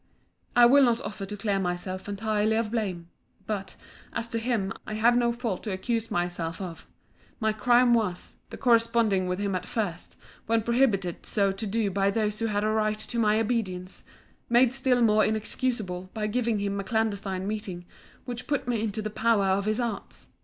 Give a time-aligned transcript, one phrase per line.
[0.55, 3.09] I will not offer to clear myself entirely of blame:
[3.45, 3.75] but,
[4.13, 6.87] as to him, I have no fault to accuse myself of:
[7.39, 10.17] my crime was, the corresponding with him at first,
[10.47, 14.03] when prohibited so to do by those who had a right to my obedience;
[14.49, 17.85] made still more inexcusable, by giving him a clandestine meeting,
[18.25, 20.31] which put me into the power of his arts.